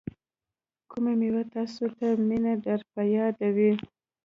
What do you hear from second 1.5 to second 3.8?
تاسې ته منی در په یادوي؟